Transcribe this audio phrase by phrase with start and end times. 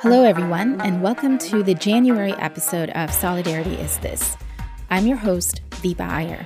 [0.00, 4.36] Hello, everyone, and welcome to the January episode of Solidarity Is This.
[4.90, 6.44] I'm your host, Deepa Iyer.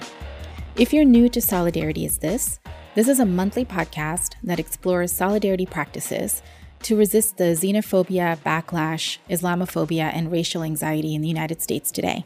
[0.76, 2.60] If you're new to Solidarity Is This,
[2.94, 6.40] this is a monthly podcast that explores solidarity practices
[6.84, 12.24] to resist the xenophobia, backlash, Islamophobia, and racial anxiety in the United States today.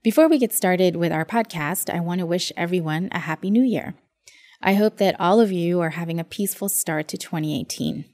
[0.03, 3.63] Before we get started with our podcast, I want to wish everyone a Happy New
[3.63, 3.95] Year.
[4.63, 8.05] I hope that all of you are having a peaceful start to 2018.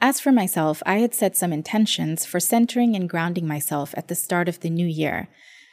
[0.00, 4.14] As for myself, I had set some intentions for centering and grounding myself at the
[4.14, 5.28] start of the new year,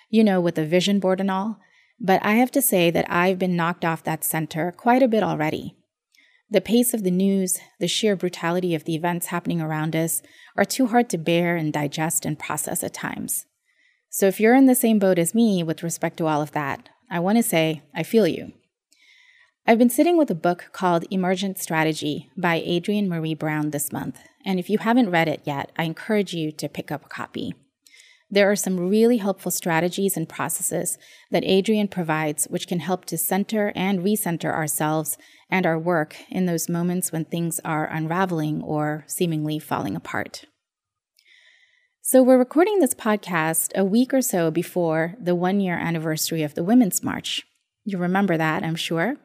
[0.09, 1.59] you know, with a vision board and all.
[2.03, 5.21] But I have to say that I've been knocked off that center quite a bit
[5.21, 5.75] already.
[6.49, 10.23] The pace of the news, the sheer brutality of the events happening around us
[10.57, 13.45] are too hard to bear and digest and process at times.
[14.09, 16.89] So if you're in the same boat as me with respect to all of that,
[17.09, 18.53] I want to say I feel you.
[19.67, 24.19] I've been sitting with a book called Emergent Strategy by Adrienne Maree Brown this month,
[24.43, 27.53] and if you haven't read it yet, I encourage you to pick up a copy.
[28.33, 30.97] There are some really helpful strategies and processes
[31.31, 35.17] that Adrienne provides, which can help to center and recenter ourselves
[35.49, 40.45] and our work in those moments when things are unraveling or seemingly falling apart.
[42.01, 46.55] So, we're recording this podcast a week or so before the one year anniversary of
[46.55, 47.45] the Women's March.
[47.83, 49.17] You remember that, I'm sure.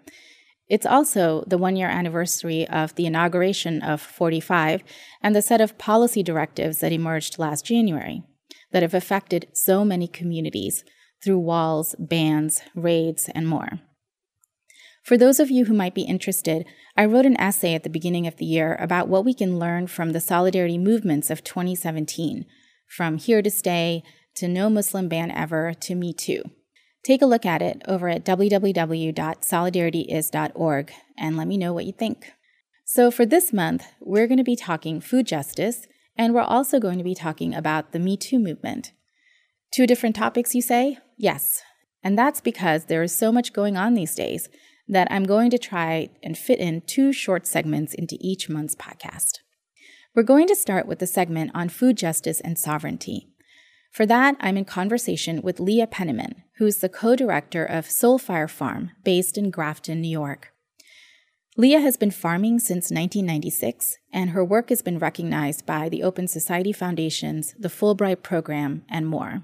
[0.69, 4.83] It's also the one year anniversary of the inauguration of 45
[5.23, 8.25] and the set of policy directives that emerged last January
[8.72, 10.84] that have affected so many communities
[11.22, 13.81] through walls, bans, raids, and more.
[15.03, 18.27] For those of you who might be interested, I wrote an essay at the beginning
[18.27, 22.45] of the year about what we can learn from the solidarity movements of 2017,
[22.89, 24.03] from Here to Stay
[24.34, 26.42] to No Muslim Ban Ever to Me Too.
[27.05, 32.33] Take a look at it over at www.solidarityis.org and let me know what you think.
[32.85, 35.86] So, for this month, we're going to be talking food justice
[36.17, 38.93] and we're also going to be talking about the Me Too movement.
[39.73, 40.99] Two different topics, you say?
[41.17, 41.63] Yes.
[42.03, 44.49] And that's because there is so much going on these days
[44.89, 49.41] that I'm going to try and fit in two short segments into each month's podcast.
[50.15, 53.29] We're going to start with the segment on food justice and sovereignty.
[53.93, 58.93] For that, I'm in conversation with Leah Penniman, who's the co director of Soulfire Farm,
[59.05, 60.53] based in Grafton, New York.
[61.58, 66.28] Leah has been farming since 1996, and her work has been recognized by the Open
[66.28, 69.42] Society Foundations, the Fulbright Program, and more.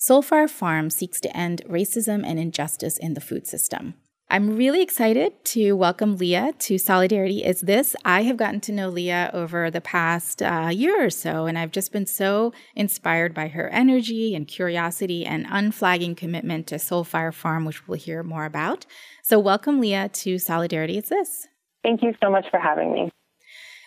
[0.00, 3.92] Soulfire Farm seeks to end racism and injustice in the food system.
[4.28, 7.94] I'm really excited to welcome Leah to Solidarity Is This.
[8.04, 11.70] I have gotten to know Leah over the past uh, year or so, and I've
[11.70, 17.64] just been so inspired by her energy and curiosity and unflagging commitment to Soulfire Farm,
[17.64, 18.84] which we'll hear more about.
[19.28, 21.48] So, welcome, Leah, to Solidarity Is This.
[21.82, 23.10] Thank you so much for having me.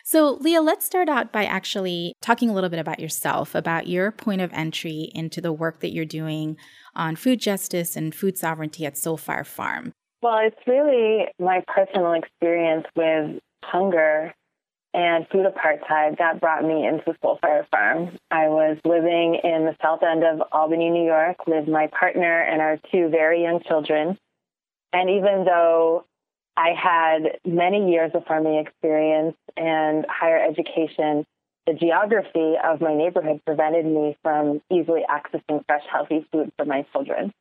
[0.04, 4.12] So, Leah, let's start out by actually talking a little bit about yourself, about your
[4.12, 6.58] point of entry into the work that you're doing
[6.94, 9.94] on food justice and food sovereignty at Soulfire Farm.
[10.22, 14.34] Well, it's really my personal experience with hunger
[14.94, 18.18] and food apartheid that brought me into Soulfire Farm.
[18.30, 22.60] I was living in the south end of Albany, New York, with my partner and
[22.60, 24.18] our two very young children.
[24.94, 26.06] And even though
[26.58, 31.26] I had many years of farming experience and higher education,
[31.68, 36.86] the geography of my neighborhood prevented me from easily accessing fresh, healthy food for my
[36.92, 37.32] children.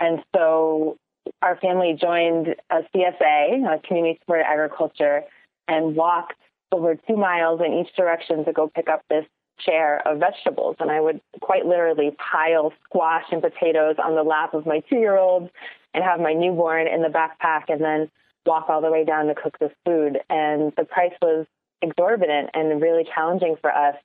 [0.00, 0.96] And so
[1.42, 5.22] our family joined a CSA, a community supported agriculture,
[5.66, 6.34] and walked
[6.72, 9.24] over two miles in each direction to go pick up this
[9.60, 10.76] share of vegetables.
[10.80, 14.96] And I would quite literally pile squash and potatoes on the lap of my two
[14.96, 15.50] year old
[15.94, 18.10] and have my newborn in the backpack and then
[18.46, 20.18] walk all the way down to cook this food.
[20.30, 21.46] And the price was
[21.82, 23.96] exorbitant and really challenging for us.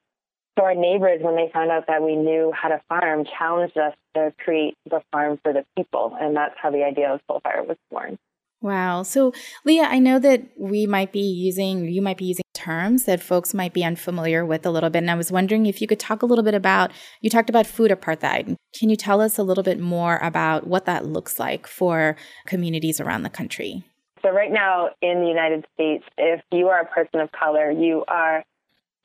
[0.57, 3.95] So our neighbors, when they found out that we knew how to farm, challenged us
[4.15, 6.15] to create the farm for the people.
[6.19, 8.19] And that's how the idea of Soulfire was born.
[8.63, 9.03] Wow.
[9.03, 9.33] So,
[9.65, 13.53] Leah, I know that we might be using, you might be using terms that folks
[13.53, 14.99] might be unfamiliar with a little bit.
[14.99, 17.67] And I was wondering if you could talk a little bit about, you talked about
[17.67, 18.55] food apartheid.
[18.73, 22.15] Can you tell us a little bit more about what that looks like for
[22.47, 23.83] communities around the country?
[24.21, 28.05] So, right now in the United States, if you are a person of color, you
[28.07, 28.45] are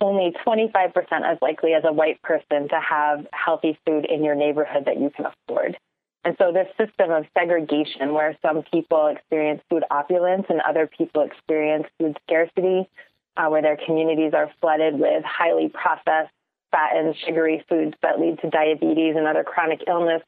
[0.01, 0.93] only 25%
[1.25, 5.11] as likely as a white person to have healthy food in your neighborhood that you
[5.11, 5.77] can afford.
[6.25, 11.23] And so, this system of segregation, where some people experience food opulence and other people
[11.23, 12.89] experience food scarcity,
[13.37, 16.33] uh, where their communities are flooded with highly processed,
[16.71, 20.23] fat and sugary foods that lead to diabetes and other chronic illness.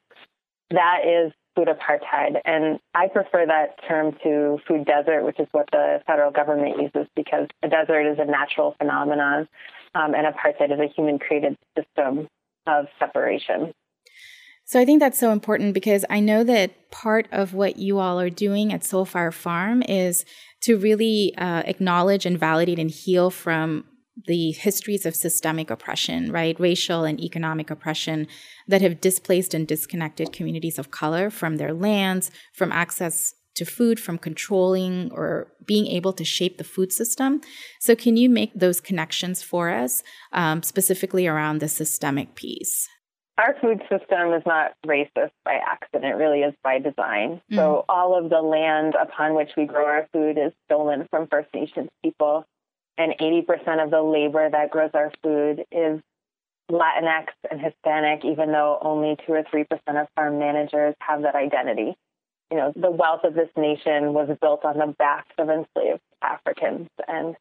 [0.71, 2.41] That is food apartheid.
[2.45, 7.09] And I prefer that term to food desert, which is what the federal government uses
[7.17, 9.49] because a desert is a natural phenomenon
[9.95, 12.29] um, and apartheid is a human created system
[12.67, 13.73] of separation.
[14.71, 18.21] So I think that's so important because I know that part of what you all
[18.21, 20.25] are doing at Soulfire Farm is
[20.61, 23.85] to really uh, acknowledge and validate and heal from
[24.29, 26.55] the histories of systemic oppression, right?
[26.61, 28.29] Racial and economic oppression
[28.69, 33.99] that have displaced and disconnected communities of color from their lands, from access to food,
[33.99, 37.41] from controlling or being able to shape the food system.
[37.81, 42.89] So, can you make those connections for us, um, specifically around the systemic piece?
[43.41, 47.41] Our food system is not racist by accident, it really is by design.
[47.51, 47.57] Mm.
[47.57, 51.49] So all of the land upon which we grow our food is stolen from First
[51.55, 52.45] Nations people.
[52.99, 56.01] And 80% of the labor that grows our food is
[56.71, 61.97] Latinx and Hispanic, even though only 2 or 3% of farm managers have that identity.
[62.51, 66.89] You know, the wealth of this nation was built on the backs of enslaved Africans.
[67.09, 67.37] And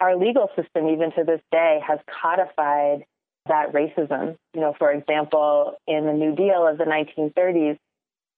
[0.00, 3.04] our legal system, even to this day, has codified
[3.46, 4.36] that racism.
[4.54, 7.78] You know, for example, in the New Deal of the 1930s,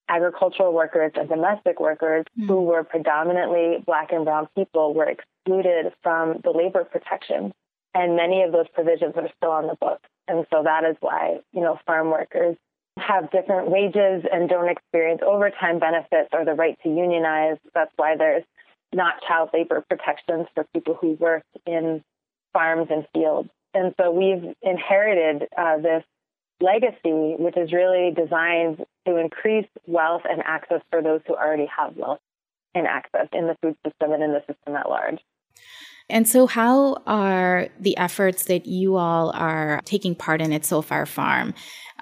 [0.09, 2.47] agricultural workers and domestic workers mm.
[2.47, 7.53] who were predominantly black and brown people were excluded from the labor protections.
[7.95, 10.09] And many of those provisions are still on the books.
[10.27, 12.57] And so that is why, you know, farm workers
[12.99, 17.59] have different wages and don't experience overtime benefits or the right to unionize.
[17.73, 18.45] That's why there's
[18.93, 22.03] not child labor protections for people who work in
[22.53, 23.51] farms and fields.
[23.75, 26.05] And so we've inherited uh, this
[26.61, 31.97] legacy, which is really designed to increase wealth and access for those who already have
[31.97, 32.21] wealth
[32.75, 35.19] and access in the food system and in the system at large.
[36.11, 41.09] And so, how are the efforts that you all are taking part in at Soulfire
[41.09, 41.55] Farm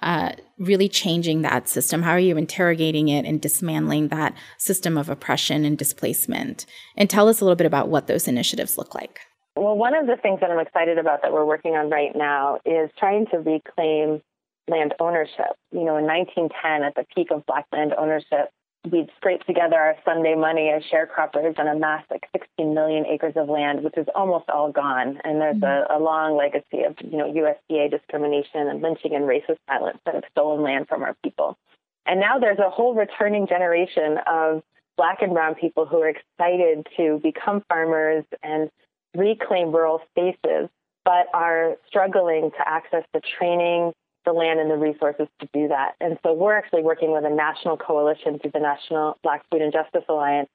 [0.02, 2.02] uh, really changing that system?
[2.02, 6.66] How are you interrogating it and dismantling that system of oppression and displacement?
[6.96, 9.20] And tell us a little bit about what those initiatives look like.
[9.56, 12.60] Well, one of the things that I'm excited about that we're working on right now
[12.64, 14.22] is trying to reclaim
[14.68, 15.56] land ownership.
[15.72, 18.50] You know, in 1910, at the peak of Black land ownership,
[18.90, 23.48] we'd scrape together our Sunday money as sharecroppers and amass like 16 million acres of
[23.48, 25.20] land, which is almost all gone.
[25.22, 25.92] And there's mm-hmm.
[25.92, 30.14] a, a long legacy of, you know, USDA discrimination and lynching and racist violence that
[30.14, 31.58] have stolen land from our people.
[32.06, 34.62] And now there's a whole returning generation of
[34.96, 38.70] Black and Brown people who are excited to become farmers and
[39.16, 40.68] reclaim rural spaces,
[41.04, 43.92] but are struggling to access the training,
[44.24, 45.94] the land, and the resources to do that.
[46.00, 49.72] And so we're actually working with a national coalition through the National Black Food and
[49.72, 50.48] Justice Alliance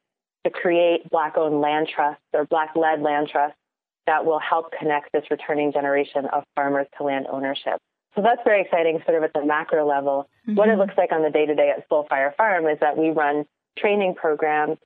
[0.46, 3.58] to create Black owned land trusts or Black led land trusts
[4.06, 7.78] that will help connect this returning generation of farmers to land ownership.
[8.16, 10.28] So that's very exciting, sort of at the macro level.
[10.48, 10.56] Mm-hmm.
[10.56, 10.82] What it mm-hmm.
[10.82, 13.46] looks like on the day to day at Soulfire Farm is that we run
[13.78, 14.78] training programs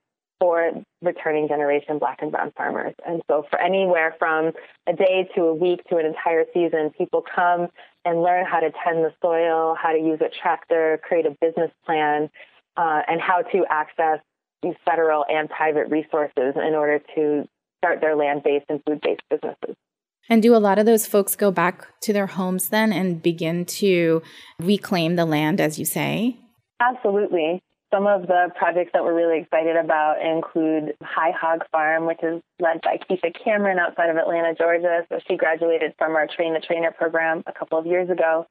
[0.41, 0.71] for
[1.03, 2.95] returning generation black and brown farmers.
[3.05, 4.53] And so for anywhere from
[4.87, 7.67] a day to a week to an entire season, people come
[8.05, 11.69] and learn how to tend the soil, how to use a tractor, create a business
[11.85, 12.31] plan,
[12.75, 14.19] uh, and how to access
[14.63, 17.47] these federal and private resources in order to
[17.77, 19.75] start their land-based and food-based businesses.
[20.27, 23.65] And do a lot of those folks go back to their homes then and begin
[23.65, 24.23] to
[24.59, 26.37] reclaim the land, as you say?
[26.79, 27.61] Absolutely.
[27.93, 32.41] Some of the projects that we're really excited about include High Hog Farm, which is
[32.57, 35.05] led by Keisha Cameron outside of Atlanta, Georgia.
[35.09, 38.47] So she graduated from our Train the Trainer program a couple of years ago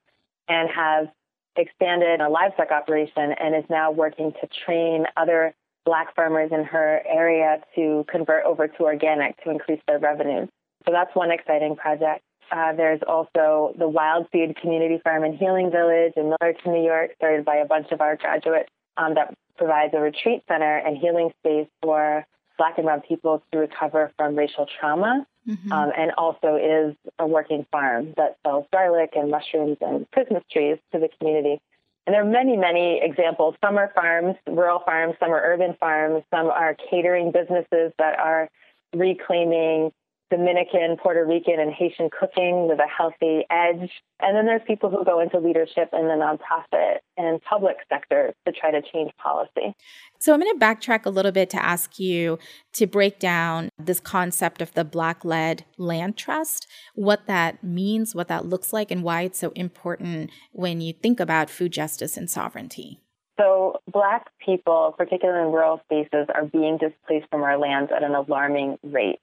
[0.47, 1.09] and has
[1.56, 5.54] expanded a livestock operation and is now working to train other
[5.87, 10.50] black farmers in her area to convert over to organic to increase their revenues.
[10.85, 12.20] So that's one exciting project.
[12.52, 17.12] Uh, there's also the Wild Seed Community Farm and Healing Village in Millerton, New York,
[17.16, 18.68] started by a bunch of our graduates
[19.00, 22.26] um, that provides a retreat center and healing space for
[22.59, 25.73] Black and Brown people to recover from racial trauma, mm-hmm.
[25.73, 30.78] um, and also is a working farm that sells garlic and mushrooms and Christmas trees
[30.92, 31.61] to the community.
[32.07, 33.54] And there are many, many examples.
[33.64, 38.49] Some are farms, rural farms, some are urban farms, some are catering businesses that are
[38.95, 39.92] reclaiming
[40.30, 43.90] Dominican, Puerto Rican, and Haitian cooking with a healthy edge.
[44.20, 48.52] And then there's people who go into leadership in the nonprofit and public sector to
[48.52, 49.75] try to change policy.
[50.20, 52.38] So I'm going to backtrack a little bit to ask you
[52.75, 58.28] to break down this concept of the Black led land trust, what that means, what
[58.28, 62.30] that looks like, and why it's so important when you think about food justice and
[62.30, 63.00] sovereignty.
[63.40, 68.14] So, Black people, particularly in rural spaces, are being displaced from our lands at an
[68.14, 69.20] alarming rate.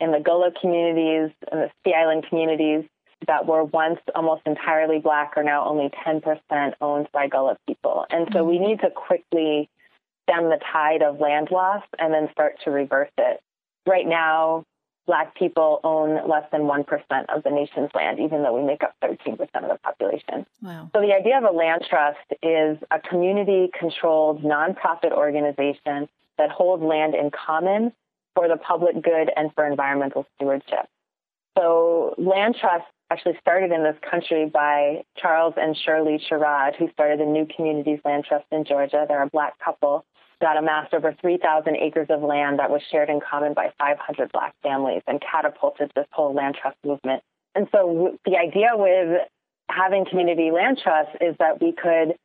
[0.00, 2.84] In the Gullah communities and the Sea Island communities
[3.26, 8.04] that were once almost entirely black are now only 10% owned by Gullah people.
[8.10, 8.64] And so we mm-hmm.
[8.64, 9.70] need to quickly
[10.24, 13.40] stem the tide of land loss and then start to reverse it.
[13.86, 14.64] Right now,
[15.06, 16.84] black people own less than 1%
[17.28, 20.44] of the nation's land, even though we make up 13% of the population.
[20.60, 20.90] Wow.
[20.94, 26.82] So the idea of a land trust is a community controlled nonprofit organization that holds
[26.82, 27.92] land in common
[28.36, 30.86] for the public good and for environmental stewardship.
[31.58, 37.18] So land trusts actually started in this country by Charles and Shirley Sherrod, who started
[37.18, 39.06] the New Communities Land Trust in Georgia.
[39.08, 40.04] They're a black couple
[40.40, 44.54] that amassed over 3,000 acres of land that was shared in common by 500 black
[44.62, 47.22] families and catapulted this whole land trust movement.
[47.54, 49.22] And so the idea with
[49.70, 52.16] having community land trusts is that we could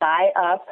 [0.00, 0.66] buy up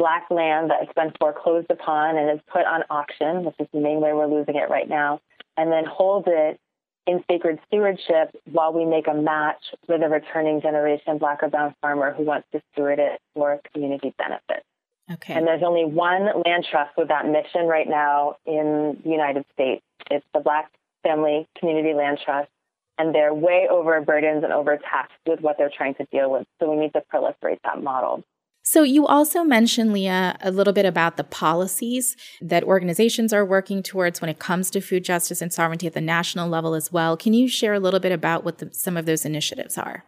[0.00, 4.00] black land that's been foreclosed upon and is put on auction, which is the main
[4.00, 5.20] way we're losing it right now,
[5.58, 6.58] and then hold it
[7.06, 11.74] in sacred stewardship while we make a match with a returning generation black or brown
[11.82, 14.64] farmer who wants to steward it for community benefit.
[15.12, 15.34] Okay.
[15.34, 19.82] And there's only one land trust with that mission right now in the United States.
[20.10, 20.70] It's the Black
[21.02, 22.48] Family Community Land Trust,
[22.96, 26.46] and they're way overburdened and overtaxed with what they're trying to deal with.
[26.58, 28.24] So we need to proliferate that model.
[28.62, 33.82] So, you also mentioned, Leah, a little bit about the policies that organizations are working
[33.82, 37.16] towards when it comes to food justice and sovereignty at the national level as well.
[37.16, 40.04] Can you share a little bit about what the, some of those initiatives are?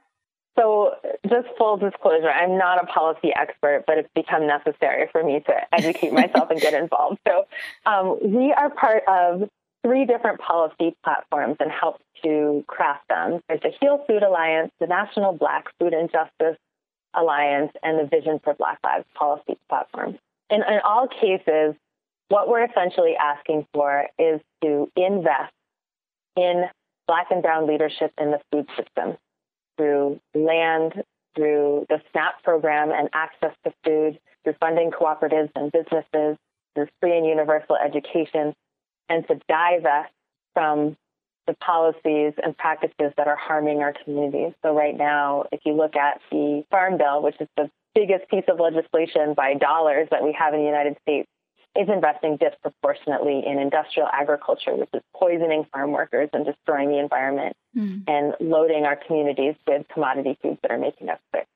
[0.59, 0.91] So,
[1.29, 5.55] just full disclosure, I'm not a policy expert, but it's become necessary for me to
[5.73, 7.19] educate myself and get involved.
[7.27, 7.45] So,
[7.87, 9.49] um, we are part of
[9.83, 13.41] three different policy platforms and help to craft them.
[13.49, 16.59] There's the Heal Food Alliance, the National Black Food and Justice
[17.15, 20.19] Alliance, and the Vision for Black Lives policy platform.
[20.51, 21.75] In, in all cases,
[22.29, 25.53] what we're essentially asking for is to invest
[26.37, 26.65] in
[27.07, 29.17] Black and Brown leadership in the food system
[29.77, 31.03] through land,
[31.35, 36.37] through the SNAP program and access to food, through funding cooperatives and businesses,
[36.75, 38.55] through free and universal education,
[39.09, 40.13] and to divest
[40.55, 40.97] from
[41.47, 44.53] the policies and practices that are harming our communities.
[44.63, 48.45] So, right now, if you look at the Farm Bill, which is the biggest piece
[48.49, 51.29] of legislation by dollars that we have in the United States,
[51.75, 57.57] is investing disproportionately in industrial agriculture, which is poisoning farm workers and destroying the environment
[57.77, 58.03] mm.
[58.07, 61.47] and loading our communities with commodity foods that are making us sick.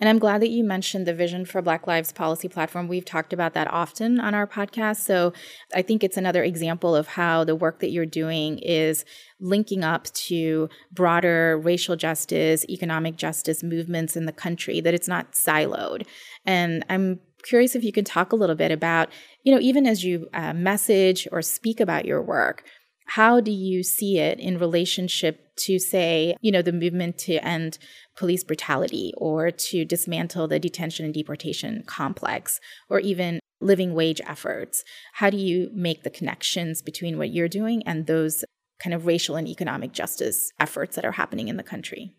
[0.00, 2.86] And I'm glad that you mentioned the Vision for Black Lives policy platform.
[2.86, 4.98] We've talked about that often on our podcast.
[4.98, 5.32] So
[5.74, 9.04] I think it's another example of how the work that you're doing is
[9.40, 15.32] linking up to broader racial justice, economic justice movements in the country, that it's not
[15.32, 16.06] siloed.
[16.46, 19.08] And I'm curious if you can talk a little bit about,
[19.42, 22.64] you know, even as you uh, message or speak about your work,
[23.08, 27.78] how do you see it in relationship to, say, you know, the movement to end
[28.16, 32.60] police brutality or to dismantle the detention and deportation complex
[32.90, 34.84] or even living wage efforts?
[35.14, 38.44] How do you make the connections between what you're doing and those
[38.78, 42.12] kind of racial and economic justice efforts that are happening in the country?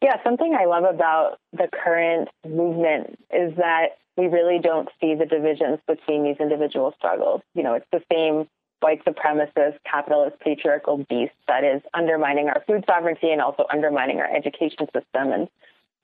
[0.00, 5.26] Yeah, something I love about the current movement is that we really don't see the
[5.26, 7.40] divisions between these individual struggles.
[7.54, 8.48] You know, it's the same
[8.80, 14.34] white supremacist, capitalist, patriarchal beast that is undermining our food sovereignty and also undermining our
[14.34, 15.48] education system and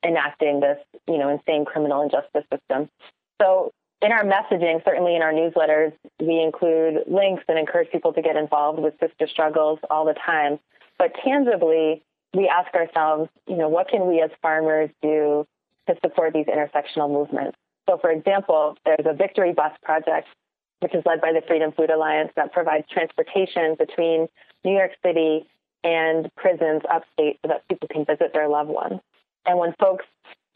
[0.04, 2.88] enacting this, you know, insane criminal injustice system.
[3.40, 8.23] So in our messaging, certainly in our newsletters, we include links and encourage people to
[8.23, 10.59] get involved with sister struggles all the time.
[10.99, 12.02] But tangibly,
[12.35, 15.47] we ask ourselves, you know, what can we as farmers do
[15.88, 17.57] to support these intersectional movements?
[17.88, 20.28] So, for example, there's a Victory Bus project
[20.85, 24.29] which is led by the Freedom Food Alliance that provides transportation between
[24.67, 25.49] New York City
[25.83, 29.00] and prisons upstate so that people can visit their loved ones.
[29.47, 30.05] And when folks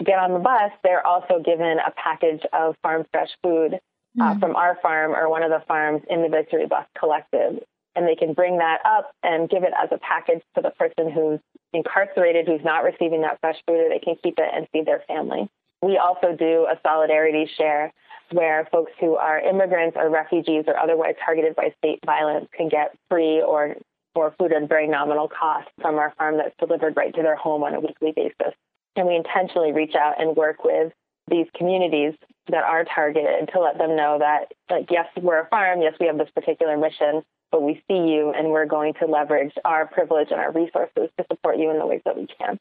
[0.04, 3.80] get on the bus, they're also given a package of farm fresh food
[4.20, 4.38] uh, mm-hmm.
[4.38, 7.64] from our farm or one of the farms in the Victory Bus Collective.
[7.96, 11.10] And they can bring that up and give it as a package to the person
[11.10, 11.40] who's
[11.72, 15.02] incarcerated, who's not receiving that fresh food, or they can keep it and feed their
[15.08, 15.48] family.
[15.80, 17.94] We also do a solidarity share
[18.32, 22.96] where folks who are immigrants or refugees or otherwise targeted by state violence can get
[23.10, 23.76] free or
[24.14, 27.62] or food at very nominal cost from our farm that's delivered right to their home
[27.62, 28.54] on a weekly basis.
[28.96, 30.92] And we intentionally reach out and work with
[31.30, 32.14] these communities
[32.48, 36.06] that are targeted to let them know that, like, yes, we're a farm, yes, we
[36.06, 40.28] have this particular mission, but we see you and we're going to leverage our privilege
[40.30, 42.58] and our resources to support you in the ways that we can.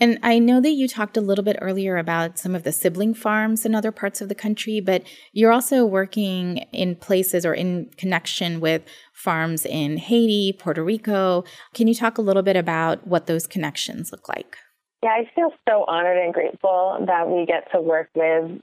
[0.00, 3.14] And I know that you talked a little bit earlier about some of the sibling
[3.14, 7.90] farms in other parts of the country, but you're also working in places or in
[7.96, 8.82] connection with
[9.12, 11.44] farms in Haiti, Puerto Rico.
[11.74, 14.56] Can you talk a little bit about what those connections look like?
[15.02, 18.60] Yeah, I feel so honored and grateful that we get to work with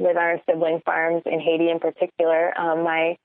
[0.00, 2.58] with our sibling farms in Haiti in particular.
[2.58, 3.16] Um, my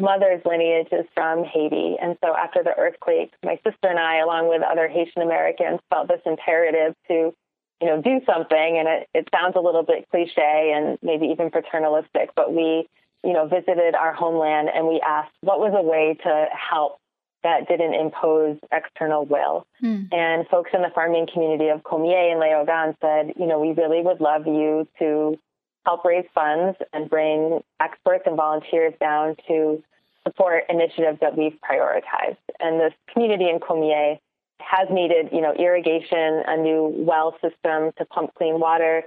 [0.00, 1.96] mother's lineage is from Haiti.
[2.00, 6.08] And so after the earthquake, my sister and I, along with other Haitian Americans, felt
[6.08, 7.34] this imperative to,
[7.80, 8.78] you know, do something.
[8.78, 12.88] And it, it sounds a little bit cliche and maybe even paternalistic, but we,
[13.22, 16.98] you know, visited our homeland and we asked what was a way to help
[17.44, 19.66] that didn't impose external will.
[19.78, 20.04] Hmm.
[20.10, 24.00] And folks in the farming community of Comier and Léogâne said, you know, we really
[24.00, 25.38] would love you to
[25.84, 29.82] help raise funds and bring experts and volunteers down to
[30.26, 32.38] support initiatives that we've prioritized.
[32.60, 34.16] And this community in Comier
[34.60, 39.02] has needed, you know, irrigation, a new well system to pump clean water,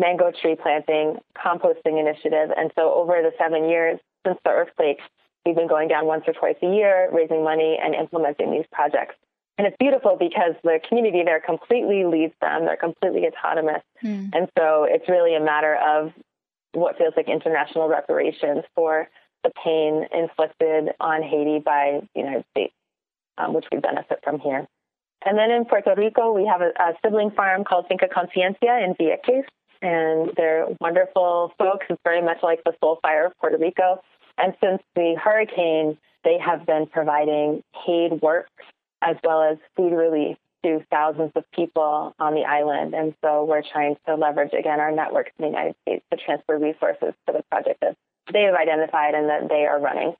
[0.00, 2.50] mango tree planting, composting initiative.
[2.56, 4.98] And so over the seven years since the earthquake,
[5.44, 9.14] we've been going down once or twice a year, raising money and implementing these projects.
[9.58, 12.66] And it's beautiful because the community there completely leads them.
[12.66, 13.82] They're completely autonomous.
[14.04, 14.30] Mm.
[14.34, 16.12] And so it's really a matter of
[16.72, 19.08] what feels like international reparations for
[19.42, 22.74] the pain inflicted on Haiti by the United States,
[23.38, 24.66] um, which we benefit from here.
[25.24, 28.94] And then in Puerto Rico, we have a, a sibling farm called Finca Conciencia in
[28.94, 29.44] Vieques,
[29.80, 31.86] and they're wonderful folks.
[31.88, 34.02] It's very much like the Soul Fire of Puerto Rico.
[34.36, 38.48] And since the hurricane, they have been providing paid work
[39.06, 42.92] as well as food relief to thousands of people on the island.
[42.92, 46.58] And so we're trying to leverage, again, our networks in the United States to transfer
[46.58, 47.96] resources to the project that
[48.32, 50.14] they have identified and that they are running.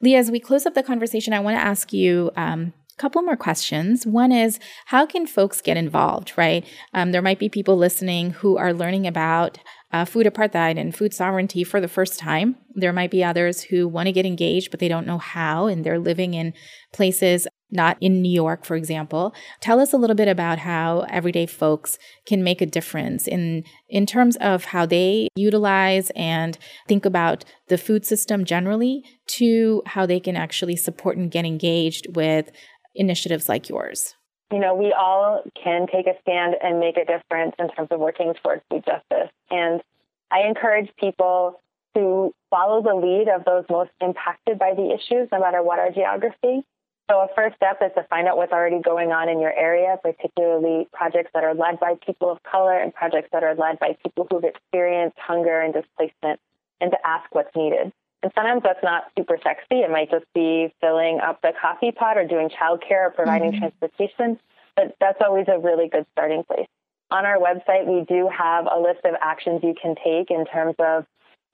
[0.00, 3.22] Leah, as we close up the conversation, I want to ask you um, a couple
[3.22, 4.06] more questions.
[4.06, 6.64] One is how can folks get involved, right?
[6.92, 9.58] Um, there might be people listening who are learning about
[9.92, 12.56] uh, food apartheid and food sovereignty for the first time.
[12.74, 15.84] There might be others who want to get engaged, but they don't know how, and
[15.84, 16.52] they're living in
[16.92, 19.34] places not in New York, for example.
[19.60, 24.06] Tell us a little bit about how everyday folks can make a difference in in
[24.06, 26.56] terms of how they utilize and
[26.88, 32.06] think about the food system generally to how they can actually support and get engaged
[32.14, 32.50] with
[32.94, 34.14] initiatives like yours.
[34.52, 37.98] You know, we all can take a stand and make a difference in terms of
[37.98, 39.32] working towards food justice.
[39.50, 39.82] And
[40.30, 41.60] I encourage people
[41.96, 45.90] to follow the lead of those most impacted by the issues, no matter what our
[45.90, 46.64] geography.
[47.10, 49.98] So a first step is to find out what's already going on in your area,
[50.02, 53.96] particularly projects that are led by people of color and projects that are led by
[54.02, 56.40] people who've experienced hunger and displacement,
[56.80, 57.92] and to ask what's needed.
[58.22, 59.80] And sometimes that's not super sexy.
[59.80, 63.58] It might just be filling up the coffee pot or doing childcare or providing mm-hmm.
[63.58, 64.40] transportation,
[64.74, 66.68] but that's always a really good starting place.
[67.10, 70.74] On our website, we do have a list of actions you can take in terms
[70.78, 71.04] of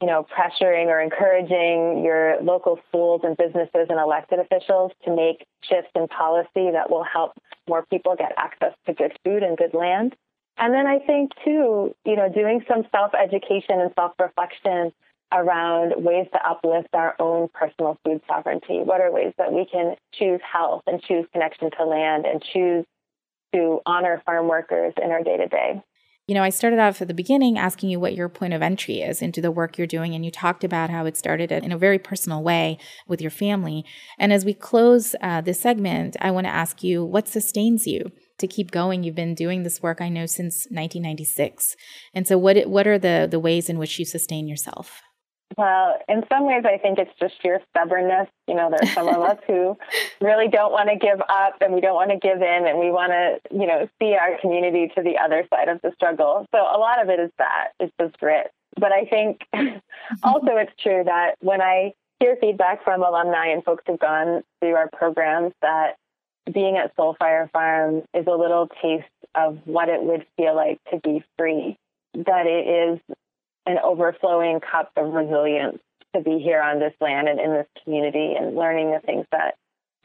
[0.00, 5.44] you know, pressuring or encouraging your local schools and businesses and elected officials to make
[5.62, 7.32] shifts in policy that will help
[7.68, 10.16] more people get access to good food and good land.
[10.56, 14.92] And then I think too, you know, doing some self-education and self-reflection
[15.32, 18.80] around ways to uplift our own personal food sovereignty.
[18.80, 22.84] What are ways that we can choose health and choose connection to land and choose
[23.54, 25.82] to honor farm workers in our day to day?
[26.30, 29.00] You know, I started off at the beginning asking you what your point of entry
[29.00, 31.76] is into the work you're doing, and you talked about how it started in a
[31.76, 33.84] very personal way with your family.
[34.16, 38.12] And as we close uh, this segment, I want to ask you what sustains you
[38.38, 39.02] to keep going.
[39.02, 41.74] You've been doing this work, I know, since 1996.
[42.14, 45.02] And so, what what are the the ways in which you sustain yourself?
[45.56, 48.28] Well, in some ways, I think it's just your stubbornness.
[48.46, 49.76] You know, there's some of us who
[50.20, 52.90] really don't want to give up and we don't want to give in and we
[52.90, 56.46] want to, you know, see our community to the other side of the struggle.
[56.54, 58.52] So a lot of it is that, it's just grit.
[58.78, 59.40] But I think
[60.22, 64.74] also it's true that when I hear feedback from alumni and folks who've gone through
[64.74, 65.96] our programs that
[66.52, 71.00] being at Soulfire Farm is a little taste of what it would feel like to
[71.02, 71.76] be free.
[72.14, 73.16] That it is
[73.66, 75.78] an overflowing cup of resilience
[76.14, 79.54] to be here on this land and in this community and learning the things that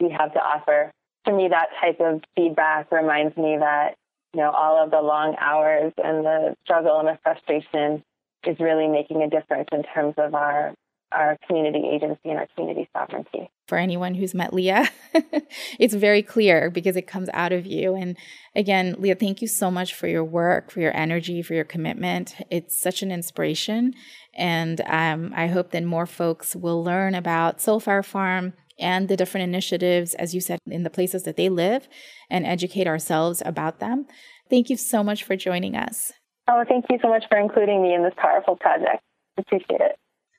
[0.00, 0.92] we have to offer.
[1.26, 3.96] To me, that type of feedback reminds me that,
[4.32, 8.02] you know, all of the long hours and the struggle and the frustration
[8.46, 10.74] is really making a difference in terms of our
[11.12, 13.50] our community agency and our community sovereignty.
[13.68, 14.88] For anyone who's met Leah,
[15.78, 17.94] it's very clear because it comes out of you.
[17.94, 18.16] And
[18.54, 22.36] again, Leah, thank you so much for your work, for your energy, for your commitment.
[22.50, 23.94] It's such an inspiration.
[24.34, 29.44] And um, I hope that more folks will learn about Soulfire Farm and the different
[29.44, 31.88] initiatives, as you said, in the places that they live
[32.28, 34.06] and educate ourselves about them.
[34.50, 36.12] Thank you so much for joining us.
[36.48, 39.02] Oh, thank you so much for including me in this powerful project.
[39.38, 39.98] Appreciate it.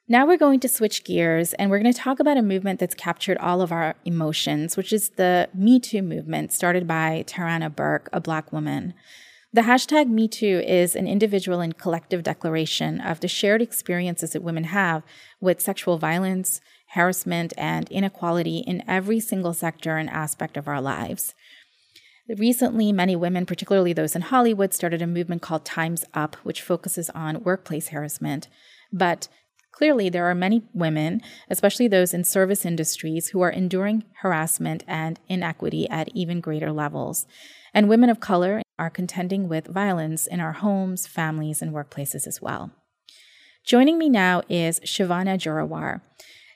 [0.09, 2.95] Now we're going to switch gears and we're going to talk about a movement that's
[2.95, 8.07] captured all of our emotions, which is the Me Too movement started by Tarana Burke,
[8.13, 8.93] a Black woman.
[9.51, 14.65] The hashtag MeToo is an individual and collective declaration of the shared experiences that women
[14.65, 15.03] have
[15.41, 21.33] with sexual violence, harassment, and inequality in every single sector and aspect of our lives.
[22.29, 27.09] Recently, many women, particularly those in Hollywood, started a movement called Time's Up, which focuses
[27.09, 28.47] on workplace harassment.
[28.93, 29.27] But
[29.77, 35.19] clearly, there are many women, especially those in service industries, who are enduring harassment and
[35.29, 37.27] inequity at even greater levels.
[37.75, 42.41] And women of color are contending with violence in our homes, families, and workplaces as
[42.41, 42.71] well.
[43.63, 46.01] Joining me now is Shivana Jorawar.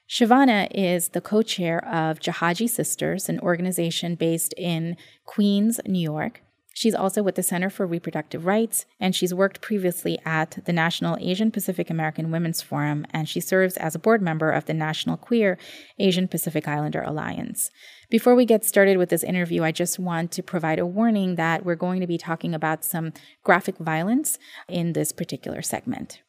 [0.10, 6.42] Shivana is the co chair of Jahaji Sisters, an organization based in Queens, New York.
[6.74, 11.18] She's also with the Center for Reproductive Rights, and she's worked previously at the National
[11.20, 15.18] Asian Pacific American Women's Forum, and she serves as a board member of the National
[15.18, 15.58] Queer
[16.00, 17.70] Asian Pacific Islander Alliance.
[18.10, 21.66] Before we get started with this interview, I just want to provide a warning that
[21.66, 23.12] we're going to be talking about some
[23.44, 26.22] graphic violence in this particular segment.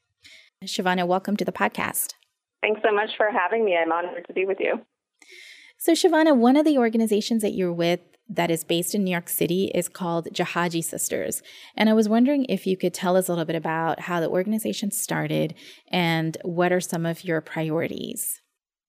[0.65, 2.15] Shivana, welcome to the podcast.
[2.63, 3.77] Thanks so much for having me.
[3.77, 4.81] I'm honored to be with you.
[5.79, 9.29] So, Shivana, one of the organizations that you're with that is based in New York
[9.29, 11.43] City is called Jahaji Sisters.
[11.77, 14.29] And I was wondering if you could tell us a little bit about how the
[14.29, 15.55] organization started
[15.89, 18.41] and what are some of your priorities.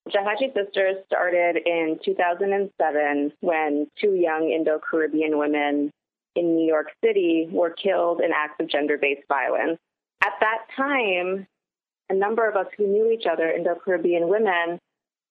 [0.10, 5.92] Jahaji Sisters started in 2007 when two young Indo Caribbean women
[6.36, 9.80] in New York City were killed in acts of gender based violence.
[10.22, 11.48] At that time,
[12.10, 14.80] a number of us who knew each other, Indo Caribbean women,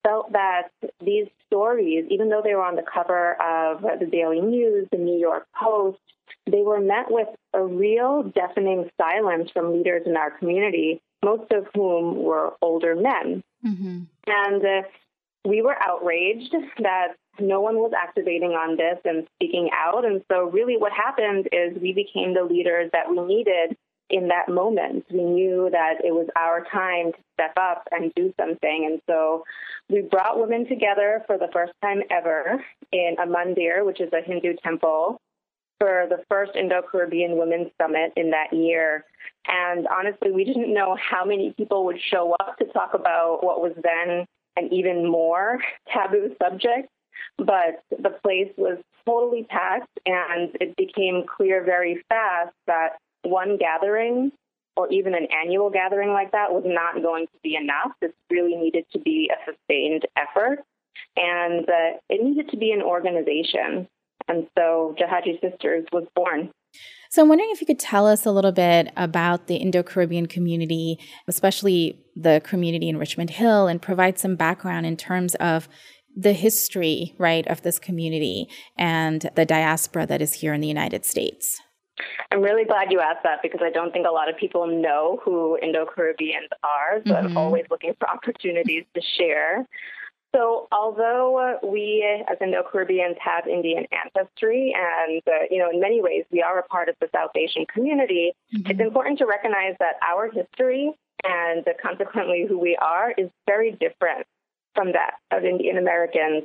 [0.03, 0.71] felt that
[1.05, 5.19] these stories, even though they were on the cover of the Daily News, the New
[5.19, 5.99] York Post,
[6.51, 11.67] they were met with a real deafening silence from leaders in our community, most of
[11.75, 13.43] whom were older men.
[13.65, 14.03] Mm-hmm.
[14.27, 14.83] And uh,
[15.45, 20.05] we were outraged that no one was activating on this and speaking out.
[20.05, 23.77] And so, really, what happened is we became the leaders that we needed
[24.12, 25.07] in that moment.
[25.11, 28.88] We knew that it was our time to step up and do something.
[28.88, 29.44] And so
[29.88, 34.20] we brought women together for the first time ever in a mandir, which is a
[34.22, 35.18] Hindu temple,
[35.81, 39.05] for the first Indo Caribbean Women's Summit in that year.
[39.48, 43.61] And honestly, we didn't know how many people would show up to talk about what
[43.61, 45.59] was then an even more
[45.92, 46.88] taboo subject.
[47.38, 54.33] But the place was totally packed, and it became clear very fast that one gathering
[54.77, 57.93] or even an annual gathering like that was not going to be enough.
[58.01, 60.61] This really needed to be a sustained effort,
[61.17, 63.89] and uh, it needed to be an organization.
[64.29, 66.51] And so Jahaji Sisters was born.
[67.11, 70.27] So I'm wondering if you could tell us a little bit about the Indo Caribbean
[70.27, 75.69] community, especially the community in Richmond Hill, and provide some background in terms of
[76.17, 78.47] the history, right, of this community
[78.79, 81.61] and the diaspora that is here in the United States.
[82.31, 85.21] I'm really glad you asked that because I don't think a lot of people know
[85.25, 87.03] who Indo Caribbeans are.
[87.07, 87.27] So mm-hmm.
[87.27, 89.67] I'm always looking for opportunities to share.
[90.35, 96.01] So, although we as Indo Caribbeans have Indian ancestry, and uh, you know, in many
[96.01, 98.71] ways we are a part of the South Asian community, mm-hmm.
[98.71, 100.91] it's important to recognize that our history
[101.23, 104.27] and uh, consequently who we are is very different
[104.75, 106.45] from that of Indian Americans.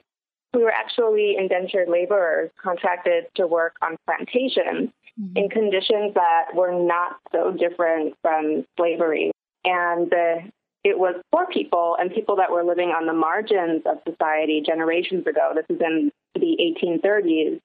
[0.53, 5.37] We were actually indentured laborers contracted to work on plantations mm-hmm.
[5.37, 9.31] in conditions that were not so different from slavery.
[9.65, 10.47] And uh,
[10.83, 15.27] it was poor people and people that were living on the margins of society generations
[15.27, 15.51] ago.
[15.53, 17.59] This is in the 1830s,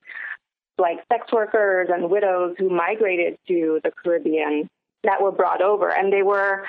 [0.79, 4.69] like sex workers and widows who migrated to the Caribbean
[5.05, 5.89] that were brought over.
[5.89, 6.65] And they were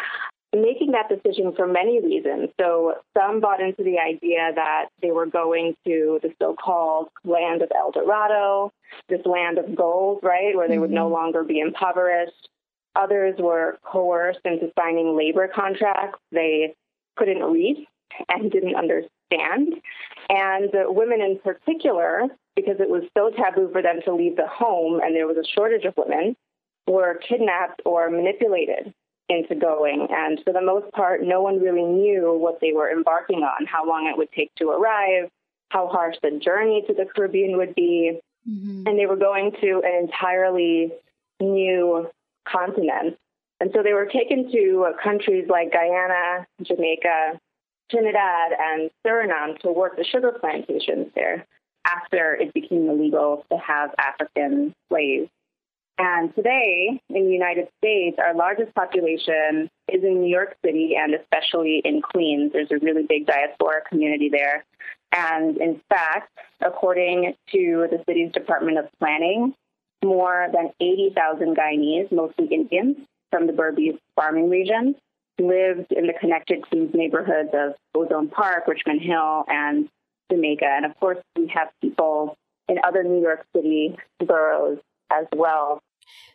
[0.53, 2.49] making that decision for many reasons.
[2.59, 7.71] So some bought into the idea that they were going to the so-called land of
[7.75, 8.71] El Dorado,
[9.09, 10.81] this land of gold, right, where they mm-hmm.
[10.81, 11.13] would no mm-hmm.
[11.13, 12.49] longer be impoverished.
[12.95, 16.75] Others were coerced into signing labor contracts they
[17.15, 17.87] couldn't read
[18.29, 19.81] and didn't understand.
[20.29, 22.23] And uh, women in particular,
[22.55, 25.47] because it was so taboo for them to leave the home and there was a
[25.55, 26.35] shortage of women,
[26.85, 28.93] were kidnapped or manipulated
[29.29, 30.07] into going.
[30.09, 33.87] And for the most part, no one really knew what they were embarking on, how
[33.87, 35.29] long it would take to arrive,
[35.69, 38.19] how harsh the journey to the Caribbean would be.
[38.49, 38.87] Mm-hmm.
[38.87, 40.91] And they were going to an entirely
[41.39, 42.09] new
[42.47, 43.17] continent.
[43.59, 47.39] And so they were taken to countries like Guyana, Jamaica,
[47.89, 51.45] Trinidad and Suriname to work the sugar plantations there
[51.85, 55.29] after it became illegal to have African slaves.
[56.05, 61.13] And today in the United States, our largest population is in New York City and
[61.13, 62.51] especially in Queens.
[62.51, 64.65] There's a really big diaspora community there.
[65.13, 69.53] And in fact, according to the city's Department of Planning,
[70.03, 72.97] more than 80,000 Guyanese, mostly Indians,
[73.31, 74.95] from the Berbice farming region,
[75.39, 79.87] lived in the connected Queens neighborhoods of Ozone Park, Richmond Hill, and
[80.29, 80.65] Jamaica.
[80.67, 82.35] And of course, we have people
[82.67, 85.81] in other New York City boroughs as well.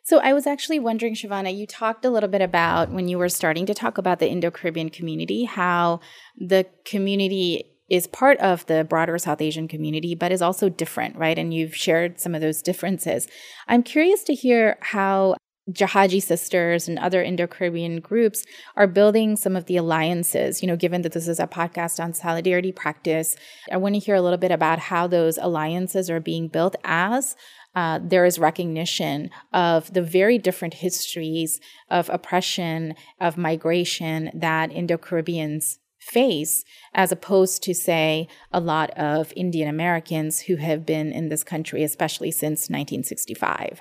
[0.04, 3.28] So I was actually wondering, Shivana, you talked a little bit about when you were
[3.28, 6.00] starting to talk about the Indo Caribbean community, how
[6.37, 11.38] the community is part of the broader South Asian community, but is also different, right?
[11.38, 13.28] And you've shared some of those differences.
[13.66, 15.37] I'm curious to hear how
[15.70, 18.44] Jahaji sisters and other Indo Caribbean groups
[18.76, 20.62] are building some of the alliances.
[20.62, 23.37] You know, given that this is a podcast on solidarity practice,
[23.70, 27.37] I want to hear a little bit about how those alliances are being built as
[27.78, 34.98] uh, there is recognition of the very different histories of oppression, of migration that Indo
[34.98, 41.28] Caribbeans face, as opposed to, say, a lot of Indian Americans who have been in
[41.28, 43.78] this country, especially since 1965.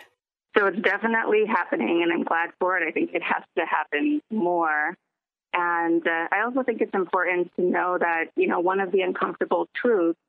[0.55, 2.87] So it's definitely happening, and I'm glad for it.
[2.87, 4.95] I think it has to happen more.
[5.53, 9.01] And uh, I also think it's important to know that, you know, one of the
[9.01, 10.19] uncomfortable truths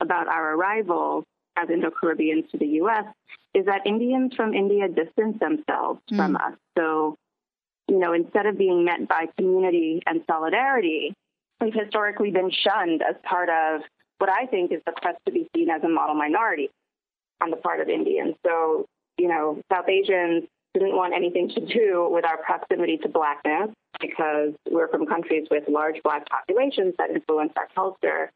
[0.00, 1.24] about our arrival
[1.58, 3.04] as Indo Caribbeans to the U.S.
[3.54, 6.16] is that Indians from India distance themselves mm.
[6.16, 6.54] from us.
[6.76, 7.16] So,
[7.88, 11.12] you know, instead of being met by community and solidarity,
[11.60, 13.82] we've historically been shunned as part of
[14.18, 16.70] what I think is the quest to be seen as a model minority
[17.40, 18.34] on the part of Indians.
[18.44, 20.44] So, you know, South Asians
[20.74, 25.64] didn't want anything to do with our proximity to blackness because we're from countries with
[25.68, 28.30] large black populations that influence our culture.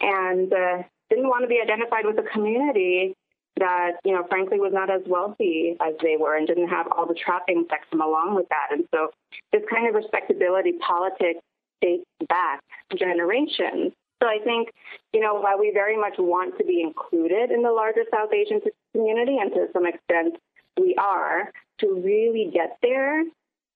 [0.00, 3.14] And uh, didn't want to be identified with a community
[3.58, 7.06] that, you know, frankly was not as wealthy as they were and didn't have all
[7.06, 8.68] the trappings that come along with that.
[8.70, 9.10] And so
[9.52, 11.40] this kind of respectability politics
[11.80, 12.60] dates back
[12.96, 13.92] generations.
[14.22, 14.70] So I think,
[15.12, 18.60] you know, while we very much want to be included in the larger South Asian
[18.92, 20.36] community, and to some extent
[20.76, 23.22] we are, to really get there,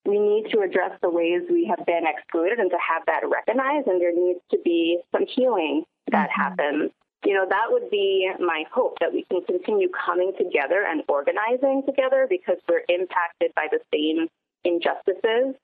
[0.05, 3.87] we need to address the ways we have been excluded and to have that recognized.
[3.87, 6.41] And there needs to be some healing that mm-hmm.
[6.41, 6.91] happens
[7.25, 11.83] you know, that would be my hope that we can continue coming together and organizing
[11.87, 14.29] together because we're impacted by the same
[14.65, 15.55] injustices.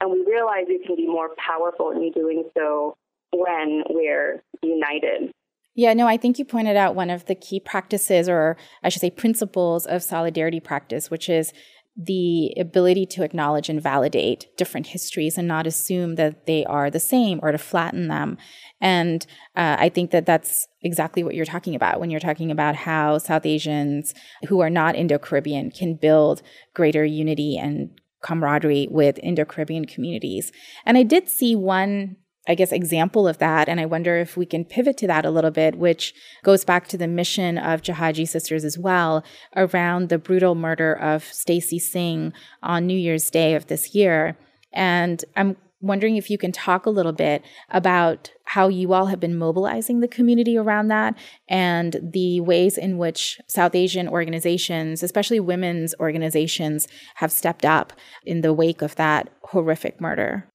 [0.00, 2.94] And we realize we can be more powerful in doing so
[3.32, 5.32] when we're united.
[5.74, 9.00] Yeah, no, I think you pointed out one of the key practices, or I should
[9.00, 11.52] say principles of solidarity practice, which is
[11.96, 17.00] the ability to acknowledge and validate different histories and not assume that they are the
[17.00, 18.38] same or to flatten them.
[18.80, 22.76] And uh, I think that that's exactly what you're talking about when you're talking about
[22.76, 24.14] how South Asians
[24.48, 26.42] who are not Indo Caribbean can build
[26.74, 27.90] greater unity and
[28.22, 30.52] camaraderie with Indo Caribbean communities.
[30.84, 32.16] And I did see one
[32.48, 33.68] I guess, example of that.
[33.68, 36.88] And I wonder if we can pivot to that a little bit, which goes back
[36.88, 39.22] to the mission of Jahaji Sisters as well,
[39.54, 44.38] around the brutal murder of Stacy Singh on New Year's Day of this year.
[44.72, 49.20] And I'm wondering if you can talk a little bit about how you all have
[49.20, 51.14] been mobilizing the community around that
[51.48, 57.92] and the ways in which South Asian organizations, especially women's organizations, have stepped up
[58.24, 60.48] in the wake of that horrific murder.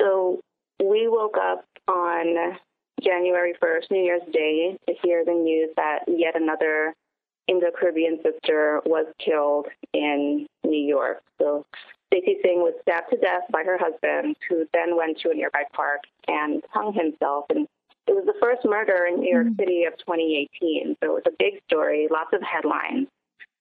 [0.00, 0.40] So,
[0.80, 2.58] we woke up on
[3.02, 6.94] January 1st, New Year's Day, to hear the news that yet another
[7.46, 11.22] Indo Caribbean sister was killed in New York.
[11.40, 11.66] So
[12.14, 15.64] Stacy Singh was stabbed to death by her husband, who then went to a nearby
[15.72, 17.46] park and hung himself.
[17.50, 17.66] And
[18.06, 19.60] it was the first murder in New York mm-hmm.
[19.60, 20.96] City of 2018.
[21.02, 23.08] So it was a big story, lots of headlines.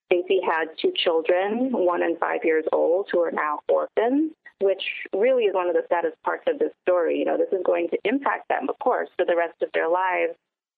[0.06, 5.44] Stacy had two children, one and five years old, who are now orphans which really
[5.44, 7.20] is one of the saddest parts of this story.
[7.20, 9.90] You know, this is going to impact them, of course, for the rest of their
[9.90, 10.34] lives.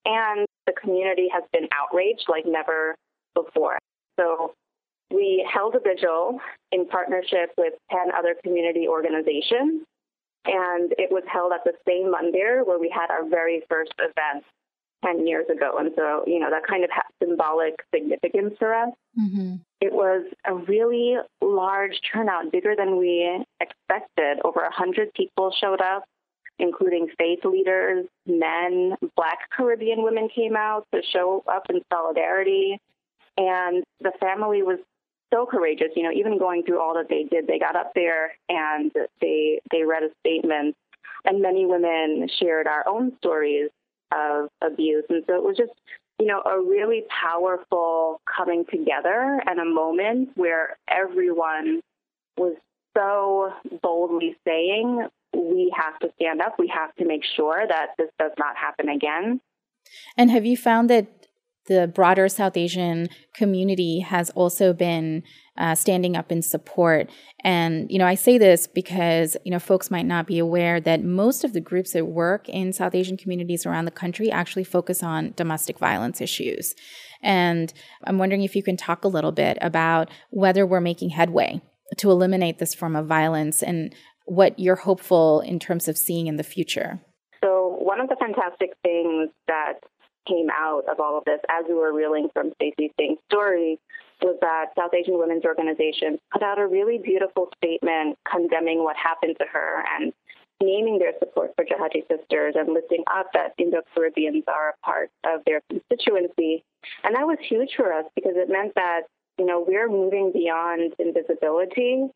[0.06, 2.96] And the community has been outraged like never
[3.36, 3.78] before.
[4.20, 4.56] So
[5.16, 6.40] we held a vigil
[6.72, 9.84] in partnership with 10 other community organizations.
[10.46, 14.44] And it was held at the same mandir where we had our very first event
[15.04, 15.78] 10 years ago.
[15.78, 18.90] And so, you know, that kind of has symbolic significance for us.
[19.20, 19.56] Mm-hmm.
[19.82, 24.40] It was a really large turnout, bigger than we expected.
[24.44, 26.04] Over 100 people showed up,
[26.60, 32.80] including faith leaders, men, Black Caribbean women came out to show up in solidarity.
[33.38, 34.80] And the family was
[35.36, 38.34] so courageous, you know, even going through all that they did, they got up there
[38.48, 40.76] and they they read a statement
[41.26, 43.70] and many women shared our own stories
[44.14, 45.04] of abuse.
[45.10, 45.72] And so it was just,
[46.20, 51.82] you know, a really powerful coming together and a moment where everyone
[52.38, 52.56] was
[52.96, 56.56] so boldly saying, we have to stand up.
[56.58, 59.42] We have to make sure that this does not happen again.
[60.18, 61.15] And have you found that
[61.68, 65.24] the broader South Asian community has also been
[65.58, 67.10] uh, standing up in support.
[67.44, 71.04] And, you know, I say this because, you know, folks might not be aware that
[71.04, 75.02] most of the groups that work in South Asian communities around the country actually focus
[75.02, 76.76] on domestic violence issues.
[77.22, 77.74] And
[78.04, 81.62] I'm wondering if you can talk a little bit about whether we're making headway
[81.98, 86.36] to eliminate this form of violence and what you're hopeful in terms of seeing in
[86.36, 87.00] the future.
[87.44, 89.74] So, one of the fantastic things that
[90.28, 93.80] came out of all of this as we were reeling from Stacey Singh's story
[94.22, 99.36] was that South Asian Women's Organization put out a really beautiful statement condemning what happened
[99.40, 100.14] to her and
[100.62, 105.42] naming their support for Jahajee sisters and lifting up that Indo-Caribbeans are a part of
[105.46, 106.64] their constituency.
[107.04, 109.02] And that was huge for us because it meant that,
[109.38, 112.08] you know, we're moving beyond invisibility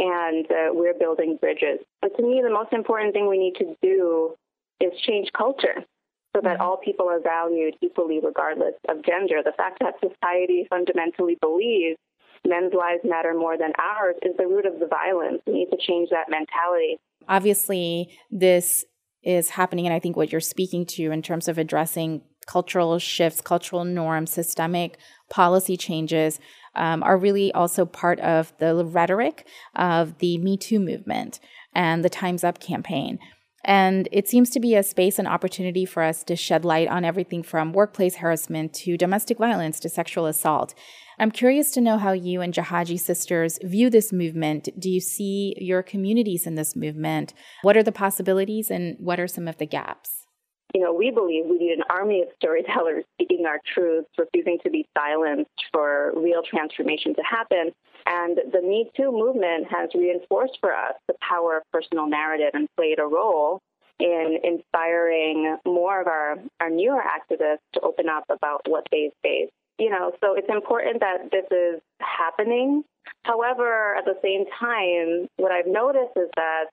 [0.00, 1.78] and uh, we're building bridges.
[2.02, 4.34] But to me, the most important thing we need to do
[4.80, 5.84] is change culture
[6.34, 9.40] so that all people are valued equally regardless of gender.
[9.44, 11.98] The fact that society fundamentally believes
[12.46, 15.40] men's lives matter more than ours is the root of the violence.
[15.46, 16.98] We need to change that mentality.
[17.28, 18.84] Obviously, this
[19.22, 23.40] is happening, and I think what you're speaking to in terms of addressing cultural shifts,
[23.40, 24.98] cultural norms, systemic
[25.30, 26.38] policy changes
[26.74, 31.40] um, are really also part of the rhetoric of the Me Too movement
[31.74, 33.18] and the Time's Up campaign.
[33.64, 37.04] And it seems to be a space and opportunity for us to shed light on
[37.04, 40.74] everything from workplace harassment to domestic violence to sexual assault.
[41.18, 44.68] I'm curious to know how you and Jahajee sisters view this movement.
[44.78, 47.32] Do you see your communities in this movement?
[47.62, 50.26] What are the possibilities and what are some of the gaps?
[50.74, 54.70] You know, we believe we need an army of storytellers speaking our truths, refusing to
[54.70, 57.70] be silenced for real transformation to happen.
[58.06, 62.68] And the Me Too movement has reinforced for us the power of personal narrative and
[62.76, 63.60] played a role
[63.98, 69.50] in inspiring more of our, our newer activists to open up about what they face.
[69.78, 72.84] You know, so it's important that this is happening.
[73.24, 76.64] However, at the same time, what I've noticed is that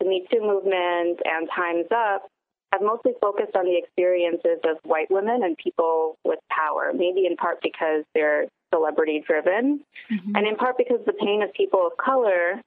[0.00, 2.28] the Me Too movement and Time's Up
[2.72, 7.36] have mostly focused on the experiences of white women and people with power, maybe in
[7.36, 9.80] part because they're celebrity driven,
[10.10, 10.34] mm-hmm.
[10.34, 12.60] and in part because the pain of people of color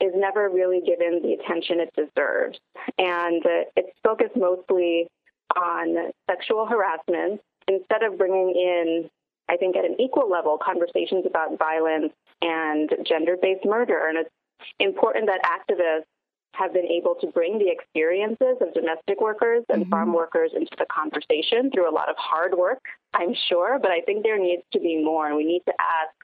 [0.00, 2.58] is never really given the attention it deserves.
[2.98, 5.08] And uh, it's focused mostly
[5.56, 9.10] on sexual harassment instead of bringing in,
[9.48, 14.08] I think, at an equal level, conversations about violence and gender based murder.
[14.08, 14.30] And it's
[14.78, 16.04] important that activists
[16.54, 19.90] have been able to bring the experiences of domestic workers and mm-hmm.
[19.90, 22.80] farm workers into the conversation through a lot of hard work,
[23.14, 25.26] I'm sure, but I think there needs to be more.
[25.26, 26.14] And we need to ask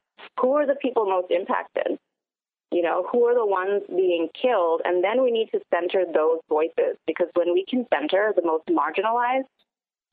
[0.41, 1.99] who are the people most impacted?
[2.73, 4.83] You know, who are the ones being killed?
[4.85, 8.67] And then we need to center those voices because when we can center the most
[8.67, 9.45] marginalized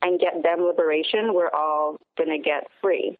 [0.02, 3.18] and get them liberation, we're all going to get free.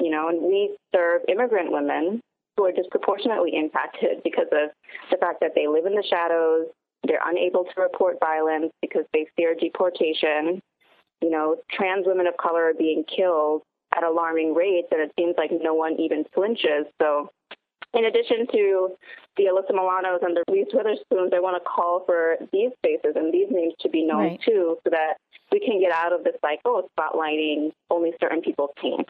[0.00, 2.20] You know, and we serve immigrant women
[2.56, 4.70] who are disproportionately impacted because of
[5.10, 6.66] the fact that they live in the shadows,
[7.04, 10.60] they're unable to report violence because they fear deportation.
[11.20, 13.62] You know, trans women of color are being killed
[13.96, 16.86] at alarming rates, and it seems like no one even flinches.
[17.00, 17.30] So,
[17.94, 18.96] in addition to
[19.36, 23.32] the Alyssa Milanos and the Reese Witherspoons, I want to call for these faces and
[23.32, 24.40] these names to be known right.
[24.44, 25.14] too, so that
[25.50, 29.04] we can get out of this cycle of spotlighting only certain people's pain.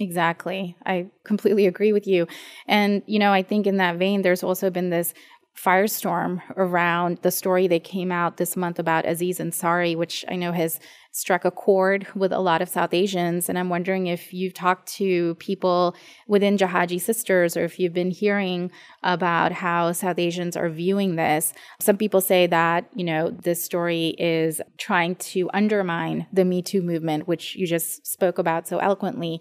[0.00, 0.76] Exactly.
[0.86, 2.26] I completely agree with you.
[2.66, 5.12] And, you know, I think in that vein, there's also been this
[5.56, 10.52] firestorm around the story that came out this month about Aziz Ansari, which I know
[10.52, 10.80] has
[11.12, 13.48] struck a chord with a lot of South Asians.
[13.48, 15.96] And I'm wondering if you've talked to people
[16.28, 18.70] within Jahajee Sisters or if you've been hearing
[19.02, 21.52] about how South Asians are viewing this.
[21.80, 26.80] Some people say that, you know, this story is trying to undermine the Me Too
[26.80, 29.40] movement, which you just spoke about so eloquently.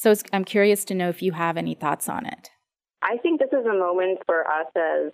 [0.00, 2.48] So I'm curious to know if you have any thoughts on it.
[3.02, 5.12] I think this is a moment for us as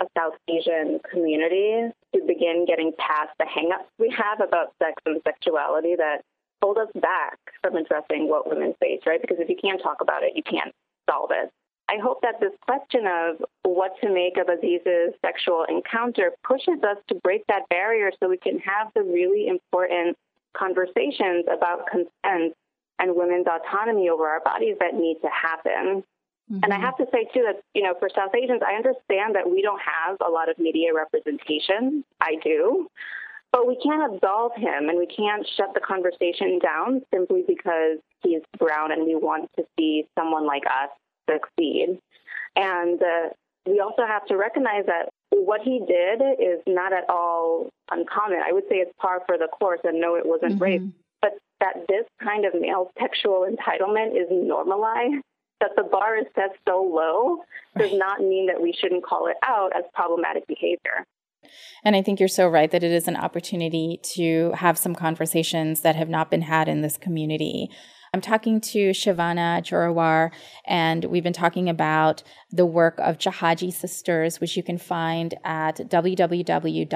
[0.00, 5.20] a South Asian community to begin getting past the hangups we have about sex and
[5.24, 6.22] sexuality that
[6.62, 9.20] hold us back from addressing what women face, right?
[9.20, 10.72] Because if you can't talk about it, you can't
[11.10, 11.50] solve it.
[11.90, 16.96] I hope that this question of what to make of Aziz's sexual encounter pushes us
[17.08, 20.16] to break that barrier so we can have the really important
[20.56, 22.54] conversations about consent
[22.98, 26.04] and women's autonomy over our bodies that need to happen.
[26.50, 26.60] Mm-hmm.
[26.62, 26.84] And I mm-hmm.
[26.84, 29.80] have to say, too, that, you know, for South Asians, I understand that we don't
[29.80, 32.04] have a lot of media representation.
[32.20, 32.88] I do.
[33.50, 38.42] But we can't absolve him and we can't shut the conversation down simply because he's
[38.58, 40.90] brown and we want to see someone like us
[41.30, 42.00] succeed.
[42.56, 43.28] And uh,
[43.66, 48.40] we also have to recognize that what he did is not at all uncommon.
[48.44, 50.62] I would say it's par for the course, and no, it wasn't mm-hmm.
[50.62, 50.82] rape.
[51.64, 55.22] That this kind of male sexual entitlement is normalized
[55.60, 57.38] that the bar is set so low
[57.78, 61.06] does not mean that we shouldn't call it out as problematic behavior.
[61.84, 65.80] And I think you're so right that it is an opportunity to have some conversations
[65.80, 67.70] that have not been had in this community
[68.14, 70.30] I'm talking to Shivana Jorawar,
[70.64, 75.78] and we've been talking about the work of Jahaji Sisters, which you can find at
[75.78, 76.92] www.jahajee,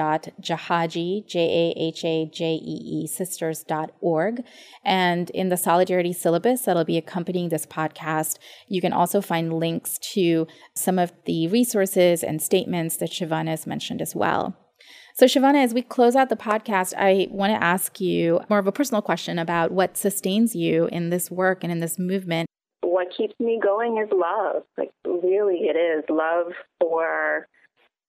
[1.27, 4.43] J-A-H-A-J-E-E, sisters.org.
[4.85, 8.37] And in the Solidarity syllabus that'll be accompanying this podcast,
[8.69, 13.67] you can also find links to some of the resources and statements that Shivana has
[13.67, 14.55] mentioned as well.
[15.19, 18.67] So, Shivana, as we close out the podcast, I want to ask you more of
[18.67, 22.47] a personal question about what sustains you in this work and in this movement.
[22.83, 24.63] What keeps me going is love.
[24.77, 27.47] Like, really, it is love for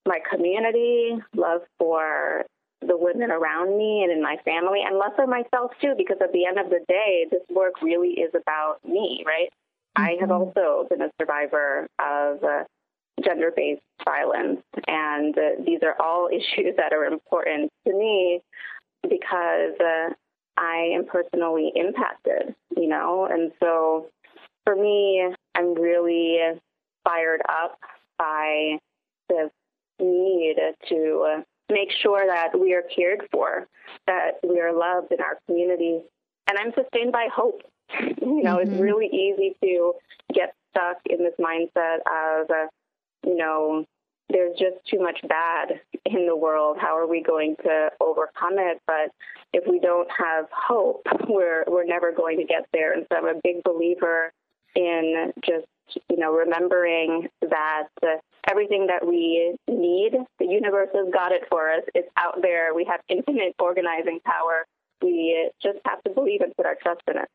[0.06, 2.44] my community, love for
[2.80, 6.32] the women around me and in my family, and love for myself too, because at
[6.32, 9.48] the end of the day, this work really is about me, right?
[9.98, 10.02] Mm-hmm.
[10.04, 10.58] I have mm-hmm.
[10.60, 12.62] also been a survivor of uh,
[13.24, 14.62] gender based violence.
[14.86, 18.40] And uh, these are all issues that are important to me
[19.02, 20.10] because uh,
[20.56, 23.26] I am personally impacted, you know?
[23.30, 24.06] And so
[24.64, 26.38] for me, I'm really
[27.04, 27.78] fired up
[28.18, 28.78] by
[29.28, 29.50] this
[29.98, 30.56] need
[30.88, 33.68] to make sure that we are cared for,
[34.06, 36.00] that we are loved in our community.
[36.48, 37.62] And I'm sustained by hope.
[38.00, 38.72] you know, mm-hmm.
[38.72, 39.94] it's really easy to
[40.32, 42.66] get stuck in this mindset of, uh,
[43.24, 43.84] you know,
[44.28, 46.76] there's just too much bad in the world.
[46.80, 48.80] How are we going to overcome it?
[48.86, 49.10] But
[49.52, 52.92] if we don't have hope, we're we're never going to get there.
[52.92, 54.32] And so I'm a big believer
[54.76, 55.66] in just
[56.08, 57.88] you know remembering that
[58.48, 61.82] everything that we need, the universe has got it for us.
[61.94, 62.74] It's out there.
[62.74, 64.66] We have infinite organizing power.
[65.02, 67.28] We just have to believe and put our trust in it.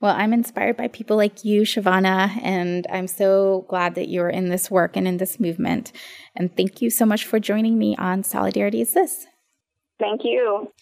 [0.00, 4.48] Well, I'm inspired by people like you, Shivana, and I'm so glad that you're in
[4.48, 5.92] this work and in this movement.
[6.34, 9.26] And thank you so much for joining me on Solidarity is This.
[10.00, 10.72] Thank you.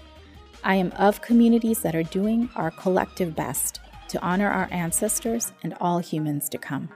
[0.64, 5.74] I am of communities that are doing our collective best to honor our ancestors and
[5.80, 6.90] all humans to come.